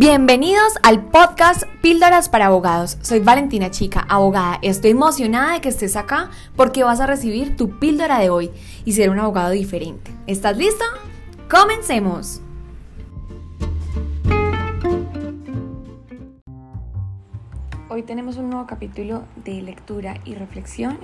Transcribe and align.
Bienvenidos 0.00 0.74
al 0.84 1.06
podcast 1.06 1.64
Píldoras 1.82 2.28
para 2.28 2.46
Abogados. 2.46 2.98
Soy 3.02 3.18
Valentina 3.18 3.72
Chica, 3.72 4.06
abogada. 4.08 4.60
Estoy 4.62 4.92
emocionada 4.92 5.54
de 5.54 5.60
que 5.60 5.70
estés 5.70 5.96
acá 5.96 6.30
porque 6.54 6.84
vas 6.84 7.00
a 7.00 7.06
recibir 7.08 7.56
tu 7.56 7.80
píldora 7.80 8.20
de 8.20 8.30
hoy 8.30 8.52
y 8.84 8.92
ser 8.92 9.10
un 9.10 9.18
abogado 9.18 9.50
diferente. 9.50 10.12
¿Estás 10.28 10.56
listo? 10.56 10.84
¡Comencemos! 11.50 12.40
Hoy 17.88 18.04
tenemos 18.04 18.36
un 18.36 18.50
nuevo 18.50 18.68
capítulo 18.68 19.24
de 19.44 19.62
lectura 19.62 20.20
y 20.24 20.36
reflexión 20.36 20.96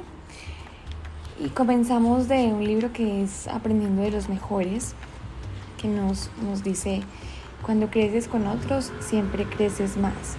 y 1.44 1.48
comenzamos 1.48 2.28
de 2.28 2.44
un 2.44 2.64
libro 2.64 2.92
que 2.92 3.24
es 3.24 3.48
Aprendiendo 3.48 4.02
de 4.02 4.12
los 4.12 4.28
Mejores, 4.28 4.94
que 5.82 5.88
nos, 5.88 6.30
nos 6.44 6.62
dice 6.62 7.02
cuando 7.64 7.88
creces 7.88 8.28
con 8.28 8.46
otros, 8.46 8.92
siempre 9.00 9.44
creces 9.44 9.96
más. 9.96 10.36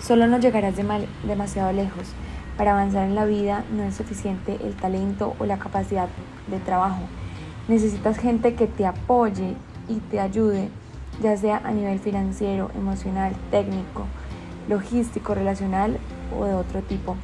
Solo 0.00 0.26
no 0.26 0.38
llegarás 0.38 0.74
demasiado 0.76 1.72
lejos. 1.72 2.08
Para 2.56 2.72
avanzar 2.72 3.04
en 3.04 3.14
la 3.14 3.24
vida 3.24 3.64
no 3.72 3.84
es 3.84 3.94
suficiente 3.94 4.58
el 4.64 4.74
talento 4.74 5.36
o 5.38 5.46
la 5.46 5.58
capacidad 5.58 6.08
de 6.48 6.58
trabajo. 6.58 7.02
Necesitas 7.68 8.18
gente 8.18 8.54
que 8.54 8.66
te 8.66 8.86
apoye 8.86 9.54
y 9.88 9.96
te 10.10 10.18
ayude, 10.18 10.68
ya 11.22 11.36
sea 11.36 11.60
a 11.64 11.70
nivel 11.70 12.00
financiero, 12.00 12.70
emocional, 12.74 13.32
técnico, 13.50 14.06
logístico, 14.68 15.34
relacional 15.34 15.98
o 16.36 16.46
de 16.46 16.54
otro 16.54 16.82
tipo. 16.82 17.16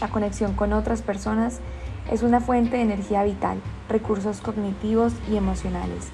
La 0.00 0.08
conexión 0.08 0.54
con 0.54 0.72
otras 0.72 1.02
personas 1.02 1.60
es 2.10 2.22
una 2.22 2.40
fuente 2.40 2.76
de 2.76 2.82
energía 2.82 3.24
vital, 3.24 3.58
recursos 3.88 4.40
cognitivos 4.40 5.12
y 5.30 5.36
emocionales. 5.36 6.08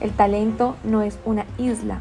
El 0.00 0.12
talento 0.12 0.76
no 0.82 1.02
es 1.02 1.18
una 1.24 1.44
isla, 1.58 2.00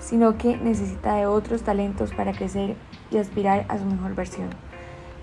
sino 0.00 0.36
que 0.36 0.56
necesita 0.56 1.14
de 1.14 1.26
otros 1.26 1.62
talentos 1.62 2.12
para 2.12 2.32
crecer 2.32 2.76
y 3.10 3.16
aspirar 3.16 3.64
a 3.68 3.78
su 3.78 3.84
mejor 3.84 4.14
versión. 4.14 4.48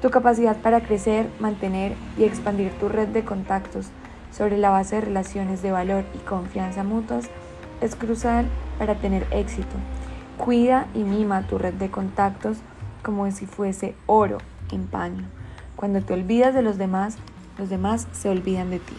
Tu 0.02 0.09
capacidad 0.09 0.58
para 0.58 0.81
crecer, 0.81 1.30
mantener 1.39 1.95
y 2.17 2.23
expandir 2.23 2.72
tu 2.73 2.89
red 2.89 3.08
de 3.08 3.23
contactos 3.23 3.88
sobre 4.31 4.58
la 4.58 4.69
base 4.69 4.95
de 4.95 5.02
relaciones 5.02 5.61
de 5.61 5.72
valor 5.72 6.03
y 6.14 6.17
confianza 6.19 6.83
mutuas 6.83 7.30
es 7.81 7.95
crucial 7.95 8.45
para 8.77 8.95
tener 8.95 9.25
éxito. 9.31 9.75
Cuida 10.38 10.88
y 10.94 10.99
mima 10.99 11.47
tu 11.47 11.58
red 11.58 11.73
de 11.75 11.89
contactos 11.89 12.58
como 13.03 13.30
si 13.31 13.45
fuese 13.45 13.95
oro 14.08 14.39
en 14.71 14.88
paño. 14.88 15.23
Cuando 15.75 16.02
te 16.02 16.14
olvidas 16.14 16.53
de 16.53 16.61
los 16.61 16.77
demás, 16.77 17.17
los 17.58 17.69
demás 17.69 18.08
se 18.11 18.30
olvidan 18.30 18.69
de 18.69 18.80
ti. 18.80 18.95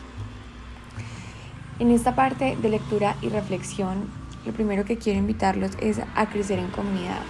En 1.79 1.91
esta 1.91 2.15
parte 2.15 2.57
de 2.57 2.71
lectura 2.71 3.17
y 3.21 3.29
reflexión, 3.29 4.09
lo 4.47 4.53
primero 4.53 4.87
que 4.87 4.97
quiero 4.97 5.19
invitarlos 5.19 5.73
es 5.79 6.01
a 6.15 6.27
crecer 6.31 6.59
en 6.59 6.69
comunidad. 6.69 7.21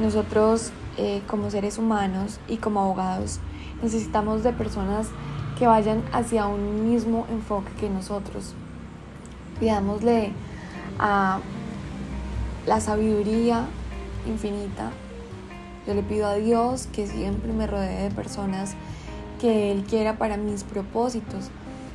Nosotros 0.00 0.72
eh, 0.96 1.22
como 1.28 1.48
seres 1.52 1.78
humanos 1.78 2.40
y 2.48 2.56
como 2.56 2.80
abogados 2.80 3.38
necesitamos 3.84 4.42
de 4.42 4.52
personas 4.52 5.10
que 5.56 5.68
vayan 5.68 6.02
hacia 6.12 6.46
un 6.46 6.90
mismo 6.90 7.24
enfoque 7.30 7.70
que 7.78 7.88
nosotros. 7.88 8.54
Pidámosle 9.60 10.32
a 10.98 11.38
la 12.66 12.80
sabiduría 12.80 13.66
infinita. 14.26 14.90
Yo 15.86 15.94
le 15.94 16.02
pido 16.02 16.26
a 16.26 16.34
Dios 16.34 16.88
que 16.88 17.06
siempre 17.06 17.52
me 17.52 17.68
rodee 17.68 18.08
de 18.08 18.10
personas 18.10 18.74
que 19.40 19.70
Él 19.70 19.84
quiera 19.84 20.18
para 20.18 20.36
mis 20.36 20.64
propósitos 20.64 21.52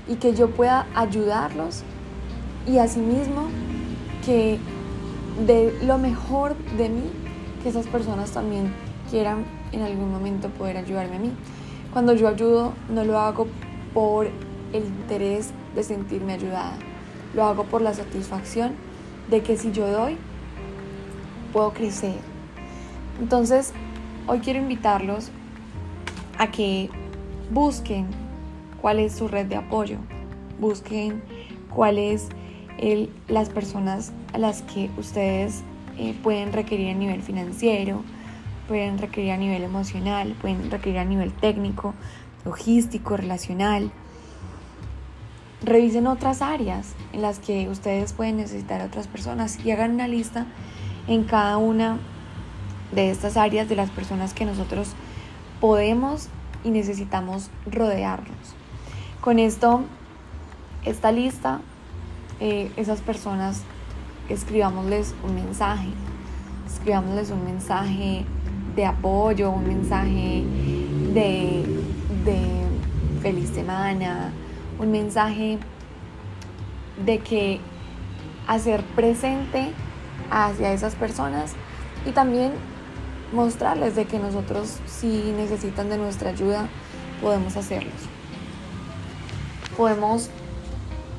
y 0.07 0.15
que 0.15 0.33
yo 0.33 0.49
pueda 0.49 0.87
ayudarlos 0.95 1.83
y 2.67 2.77
asimismo 2.77 3.47
que 4.25 4.59
de 5.45 5.77
lo 5.83 5.97
mejor 5.97 6.55
de 6.77 6.89
mí, 6.89 7.03
que 7.63 7.69
esas 7.69 7.87
personas 7.87 8.31
también 8.31 8.73
quieran 9.09 9.45
en 9.71 9.81
algún 9.81 10.11
momento 10.11 10.49
poder 10.49 10.77
ayudarme 10.77 11.15
a 11.15 11.19
mí. 11.19 11.31
Cuando 11.93 12.13
yo 12.13 12.27
ayudo 12.27 12.73
no 12.89 13.03
lo 13.03 13.19
hago 13.19 13.47
por 13.93 14.27
el 14.73 14.83
interés 14.83 15.51
de 15.75 15.83
sentirme 15.83 16.33
ayudada, 16.33 16.73
lo 17.33 17.45
hago 17.45 17.63
por 17.65 17.81
la 17.81 17.93
satisfacción 17.93 18.73
de 19.29 19.41
que 19.41 19.57
si 19.57 19.71
yo 19.71 19.87
doy, 19.87 20.17
puedo 21.53 21.71
crecer. 21.71 22.15
Entonces, 23.19 23.73
hoy 24.27 24.39
quiero 24.39 24.59
invitarlos 24.59 25.29
a 26.37 26.49
que 26.49 26.89
busquen 27.51 28.07
cuál 28.81 28.99
es 28.99 29.13
su 29.13 29.27
red 29.27 29.45
de 29.45 29.55
apoyo, 29.55 29.97
busquen 30.59 31.21
cuáles 31.73 32.29
las 33.27 33.49
personas 33.49 34.11
a 34.33 34.39
las 34.39 34.63
que 34.63 34.89
ustedes 34.97 35.61
eh, 35.97 36.15
pueden 36.23 36.51
requerir 36.51 36.89
a 36.89 36.97
nivel 36.97 37.21
financiero, 37.21 38.03
pueden 38.67 38.97
requerir 38.97 39.31
a 39.31 39.37
nivel 39.37 39.63
emocional, 39.63 40.35
pueden 40.41 40.71
requerir 40.71 40.99
a 40.99 41.05
nivel 41.05 41.31
técnico, 41.31 41.93
logístico, 42.43 43.17
relacional. 43.17 43.91
Revisen 45.63 46.07
otras 46.07 46.41
áreas 46.41 46.95
en 47.13 47.21
las 47.21 47.37
que 47.37 47.69
ustedes 47.69 48.13
pueden 48.13 48.37
necesitar 48.37 48.81
a 48.81 48.85
otras 48.85 49.07
personas 49.07 49.63
y 49.63 49.69
hagan 49.71 49.91
una 49.91 50.07
lista 50.07 50.47
en 51.07 51.23
cada 51.23 51.57
una 51.57 51.99
de 52.91 53.11
estas 53.11 53.37
áreas 53.37 53.69
de 53.69 53.75
las 53.75 53.91
personas 53.91 54.33
que 54.33 54.45
nosotros 54.45 54.93
podemos 55.59 56.29
y 56.63 56.69
necesitamos 56.69 57.51
rodearnos. 57.69 58.60
Con 59.21 59.37
esto, 59.37 59.81
esta 60.83 61.11
lista, 61.11 61.59
eh, 62.39 62.71
esas 62.75 63.01
personas, 63.01 63.61
escribámosles 64.29 65.13
un 65.23 65.35
mensaje, 65.35 65.89
escribámosles 66.65 67.29
un 67.29 67.45
mensaje 67.45 68.25
de 68.75 68.83
apoyo, 68.83 69.51
un 69.51 69.67
mensaje 69.67 70.43
de, 71.13 71.63
feliz 73.21 73.49
semana, 73.51 74.31
un 74.79 74.89
mensaje 74.89 75.59
de 77.05 77.19
que 77.19 77.59
hacer 78.47 78.81
presente 78.95 79.71
hacia 80.31 80.73
esas 80.73 80.95
personas 80.95 81.53
y 82.07 82.09
también 82.09 82.53
mostrarles 83.33 83.95
de 83.95 84.05
que 84.05 84.17
nosotros 84.17 84.79
si 84.87 85.31
necesitan 85.37 85.89
de 85.89 85.99
nuestra 85.99 86.31
ayuda 86.31 86.67
podemos 87.21 87.55
hacerlos 87.55 88.20
podemos 89.81 90.29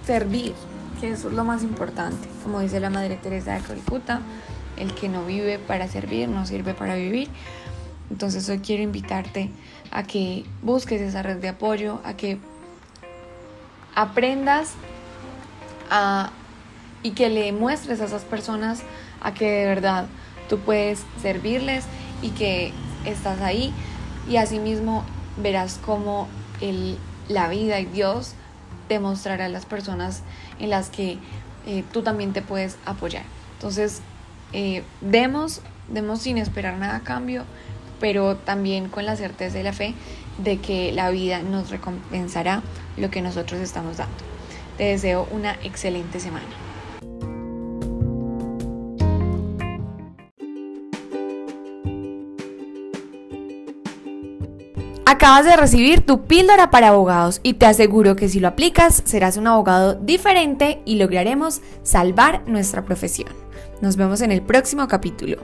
servir, 0.06 0.54
que 1.00 1.10
eso 1.10 1.26
es 1.26 1.34
lo 1.34 1.42
más 1.42 1.64
importante. 1.64 2.28
Como 2.44 2.60
dice 2.60 2.78
la 2.78 2.90
Madre 2.90 3.16
Teresa 3.16 3.54
de 3.54 3.60
Calcuta, 3.60 4.20
el 4.76 4.94
que 4.94 5.08
no 5.08 5.24
vive 5.24 5.58
para 5.58 5.88
servir 5.88 6.28
no 6.28 6.46
sirve 6.46 6.72
para 6.72 6.94
vivir. 6.94 7.28
Entonces 8.08 8.48
hoy 8.48 8.60
quiero 8.60 8.84
invitarte 8.84 9.50
a 9.90 10.04
que 10.04 10.44
busques 10.62 11.00
esa 11.00 11.24
red 11.24 11.38
de 11.38 11.48
apoyo, 11.48 11.98
a 12.04 12.14
que 12.14 12.38
aprendas 13.96 14.74
a, 15.90 16.30
y 17.02 17.10
que 17.10 17.30
le 17.30 17.50
muestres 17.50 18.00
a 18.00 18.04
esas 18.04 18.22
personas 18.22 18.84
a 19.22 19.34
que 19.34 19.50
de 19.50 19.66
verdad 19.66 20.06
tú 20.48 20.60
puedes 20.60 21.04
servirles 21.20 21.84
y 22.22 22.28
que 22.28 22.72
estás 23.06 23.40
ahí 23.40 23.74
y 24.30 24.36
asimismo 24.36 25.02
verás 25.36 25.80
cómo 25.84 26.28
el, 26.60 26.96
la 27.28 27.48
vida 27.48 27.80
y 27.80 27.86
Dios 27.86 28.36
demostrar 28.92 29.42
a 29.42 29.48
las 29.48 29.66
personas 29.66 30.22
en 30.58 30.70
las 30.70 30.90
que 30.90 31.18
eh, 31.66 31.84
tú 31.92 32.02
también 32.02 32.32
te 32.32 32.42
puedes 32.42 32.76
apoyar. 32.84 33.24
Entonces, 33.54 34.00
eh, 34.52 34.82
demos, 35.00 35.60
demos 35.88 36.20
sin 36.20 36.38
esperar 36.38 36.76
nada 36.78 36.96
a 36.96 37.00
cambio, 37.00 37.44
pero 38.00 38.36
también 38.36 38.88
con 38.88 39.06
la 39.06 39.16
certeza 39.16 39.60
y 39.60 39.62
la 39.62 39.72
fe 39.72 39.94
de 40.38 40.58
que 40.58 40.92
la 40.92 41.10
vida 41.10 41.40
nos 41.42 41.70
recompensará 41.70 42.62
lo 42.96 43.10
que 43.10 43.22
nosotros 43.22 43.60
estamos 43.60 43.98
dando. 43.98 44.16
Te 44.76 44.84
deseo 44.84 45.28
una 45.30 45.52
excelente 45.62 46.18
semana. 46.18 46.71
Acabas 55.04 55.44
de 55.44 55.56
recibir 55.56 56.06
tu 56.06 56.26
píldora 56.26 56.70
para 56.70 56.88
abogados 56.88 57.40
y 57.42 57.54
te 57.54 57.66
aseguro 57.66 58.14
que 58.14 58.28
si 58.28 58.38
lo 58.38 58.48
aplicas 58.48 59.02
serás 59.04 59.36
un 59.36 59.48
abogado 59.48 59.94
diferente 59.94 60.80
y 60.84 60.94
lograremos 60.94 61.60
salvar 61.82 62.42
nuestra 62.46 62.84
profesión. 62.84 63.28
Nos 63.80 63.96
vemos 63.96 64.20
en 64.20 64.30
el 64.30 64.42
próximo 64.42 64.86
capítulo. 64.86 65.38